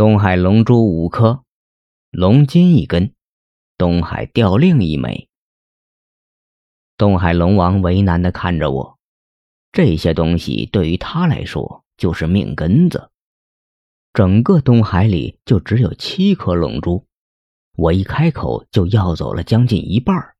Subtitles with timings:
[0.00, 1.44] 东海龙珠五颗，
[2.10, 3.12] 龙筋一根，
[3.76, 5.28] 东海吊令一枚。
[6.96, 8.98] 东海龙王为难的看着我，
[9.72, 13.10] 这些东西对于他来说就是命根子。
[14.14, 17.06] 整个东海里就只有七颗龙珠，
[17.76, 20.34] 我一开口就要走了将近一半。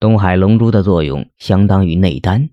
[0.00, 2.48] 东海龙珠的作用相当于内丹，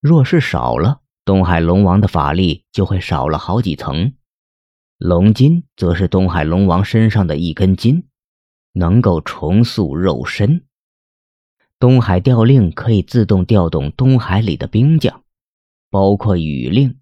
[0.00, 4.14] 若是少了，东海龙王的法力就会少了好几层。
[5.04, 8.06] 龙筋则是东海龙王身上的一根筋，
[8.70, 10.64] 能够重塑肉身。
[11.80, 15.24] 东海调令可以自动调动东海里的兵将，
[15.90, 17.00] 包括雨令。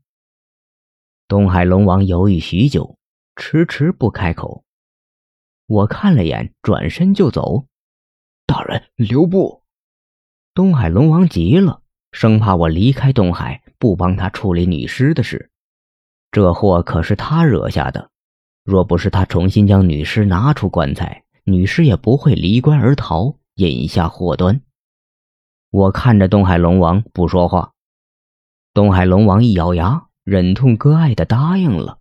[1.28, 2.96] 东海龙王犹豫许久，
[3.36, 4.64] 迟迟不开口。
[5.66, 7.66] 我看了眼，转身就走。
[8.46, 9.62] 大人留步！
[10.54, 11.82] 东海龙王急了，
[12.12, 15.50] 生怕我离开东海，不帮他处理女尸的事。
[16.32, 18.10] 这祸可是他惹下的，
[18.64, 24.60] 若不是他重新将女尸拿出棺材，女尸也不会离棺而逃，引下祸端。
[25.70, 27.72] 我看着东海龙王不说话，
[28.74, 31.98] 东海龙王一咬牙，忍痛割爱的答应了，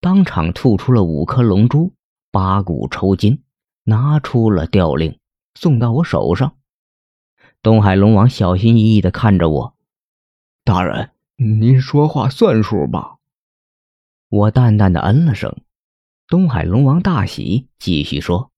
[0.00, 1.92] 当场吐出了五颗龙珠，
[2.30, 3.42] 八股抽筋，
[3.84, 5.18] 拿出了调令，
[5.54, 6.54] 送到我手上。
[7.62, 9.74] 东海龙王小心翼翼的看着我，
[10.64, 13.17] 大人，您说话算数吧？
[14.28, 15.56] 我淡淡的嗯了声。
[16.26, 18.50] 东海龙王大喜，继续说：“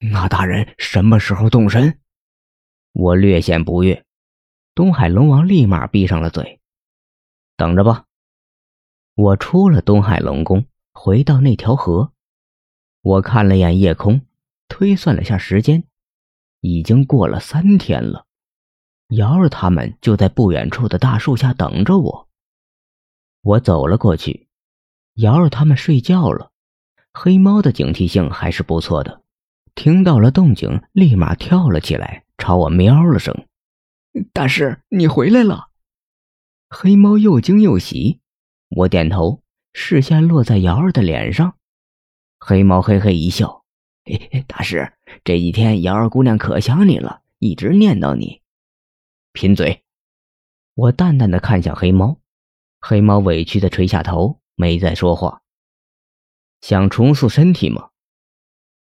[0.00, 2.00] 那大人什么时候动身？”
[2.92, 4.04] 我略显不悦，
[4.74, 6.60] 东海龙王立马闭上了嘴，
[7.56, 8.06] 等着吧。
[9.14, 12.12] 我出了东海龙宫，回到那条河，
[13.02, 14.22] 我看了眼夜空，
[14.66, 15.84] 推算了下时间，
[16.60, 18.26] 已经过了三天了。
[19.08, 22.28] 瑶儿他们就在不远处的大树下等着我。
[23.42, 24.48] 我走了过去，
[25.14, 26.50] 瑶儿他们睡觉了。
[27.12, 29.22] 黑猫的警惕性还是不错的，
[29.74, 32.24] 听到了动静，立马跳了起来。
[32.38, 33.46] 朝我喵了声，
[34.32, 35.68] 大师，你回来了。
[36.70, 38.20] 黑猫又惊又喜，
[38.68, 39.42] 我点头，
[39.74, 41.56] 视线落在瑶儿的脸上。
[42.38, 43.62] 黑猫嘿嘿一笑，
[44.04, 48.40] 嘿嘿，大师，这几天瑶儿姑娘可想你了，一直念叨你。
[49.32, 49.82] 贫嘴。
[50.74, 52.16] 我淡淡的看向黑猫，
[52.80, 55.40] 黑猫委屈的垂下头，没再说话。
[56.60, 57.88] 想重塑身体吗？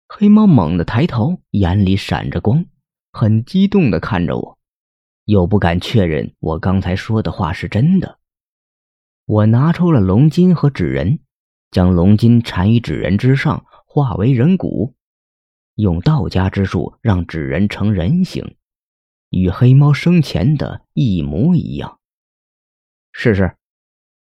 [0.07, 2.65] 黑猫猛地抬头，眼里闪着光。
[3.11, 4.57] 很激动的看着我，
[5.25, 8.19] 又不敢确认我刚才说的话是真的。
[9.25, 11.19] 我拿出了龙筋和纸人，
[11.71, 14.95] 将龙筋缠于纸人之上，化为人骨，
[15.75, 18.55] 用道家之术让纸人成人形，
[19.29, 21.99] 与黑猫生前的一模一样。
[23.11, 23.57] 试试。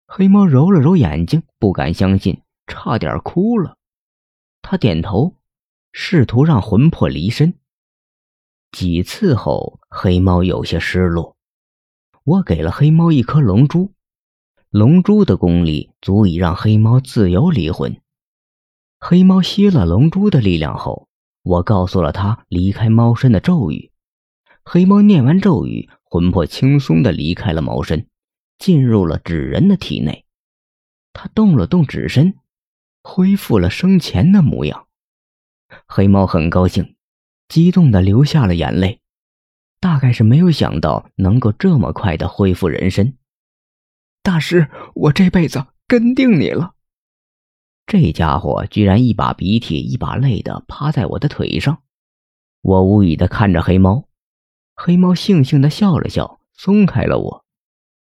[0.09, 3.77] 黑猫揉了揉眼睛，不敢相信，差点哭了。
[4.61, 5.35] 他点头，
[5.91, 7.55] 试图让魂魄离身。
[8.71, 11.35] 几次后，黑猫有些失落。
[12.23, 13.91] 我给了黑猫一颗龙珠，
[14.69, 18.01] 龙珠的功力足以让黑猫自由离魂。
[18.99, 21.09] 黑猫吸了龙珠的力量后，
[21.43, 23.91] 我告诉了他离开猫身的咒语。
[24.63, 28.07] 黑猫念完咒语，魂魄轻松的离开了猫身，
[28.59, 30.25] 进入了纸人的体内。
[31.13, 32.37] 他动了动纸身，
[33.01, 34.87] 恢复了生前的模样。
[35.85, 36.95] 黑猫很高兴。
[37.49, 38.99] 激动的流下了眼泪，
[39.79, 43.17] 大概是没有想到能够这么快的恢复人身。
[44.21, 46.73] 大师，我这辈子跟定你了。
[47.85, 51.83] 这家伙居然一把鼻涕一把泪的趴在我的腿上，
[52.61, 54.09] 我无语的看着黑猫，
[54.75, 57.45] 黑猫悻悻的笑了笑，松开了我。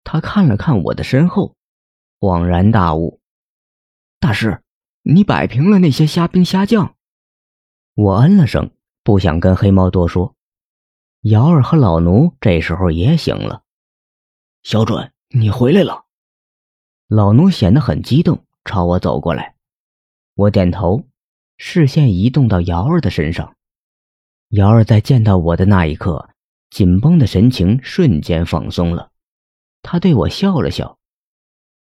[0.04, 1.54] 他看了看我的身后，
[2.18, 3.20] 恍然大悟
[4.20, 4.62] ：“大师，
[5.02, 6.94] 你摆平了那些虾兵虾将。”
[7.94, 8.70] 我嗯了声。
[9.04, 10.36] 不想跟黑猫多说，
[11.22, 13.64] 瑶儿和老奴这时候也醒了。
[14.62, 16.04] 小准，你回来了。
[17.08, 19.56] 老奴显得很激动，朝我走过来。
[20.34, 21.04] 我点头，
[21.58, 23.56] 视线移动到瑶儿的身上。
[24.50, 26.30] 瑶儿在见到我的那一刻，
[26.70, 29.10] 紧绷的神情瞬间放松了。
[29.82, 30.98] 他对我笑了笑，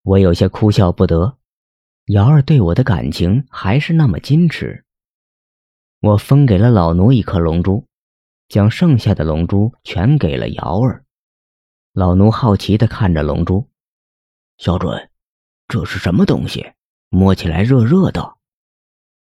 [0.03, 1.39] 我有些哭笑不得。
[2.09, 4.85] 瑶儿对我的感情还是那么矜持。
[6.01, 7.87] 我分给了老奴一颗龙珠，
[8.49, 11.05] 将剩下的龙珠全给了瑶儿。
[11.93, 13.71] 老奴好奇地看着龙珠，
[14.59, 15.11] 小准，
[15.69, 16.73] 这是什么东西？
[17.09, 18.34] 摸起来热热的。